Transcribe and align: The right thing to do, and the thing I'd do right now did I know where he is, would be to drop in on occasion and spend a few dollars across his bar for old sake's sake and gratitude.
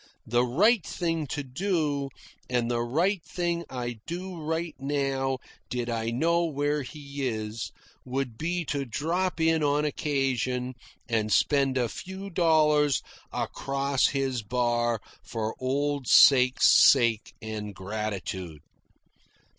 The 0.25 0.43
right 0.43 0.83
thing 0.83 1.27
to 1.27 1.43
do, 1.43 2.09
and 2.49 2.71
the 2.71 3.19
thing 3.23 3.63
I'd 3.69 3.99
do 4.07 4.35
right 4.41 4.73
now 4.79 5.37
did 5.69 5.91
I 5.91 6.09
know 6.09 6.43
where 6.43 6.81
he 6.81 7.27
is, 7.27 7.71
would 8.03 8.35
be 8.35 8.65
to 8.65 8.83
drop 8.83 9.39
in 9.39 9.61
on 9.61 9.85
occasion 9.85 10.73
and 11.07 11.31
spend 11.31 11.77
a 11.77 11.87
few 11.87 12.31
dollars 12.31 13.03
across 13.31 14.07
his 14.07 14.41
bar 14.41 14.99
for 15.23 15.53
old 15.59 16.07
sake's 16.07 16.71
sake 16.71 17.35
and 17.39 17.75
gratitude. 17.75 18.61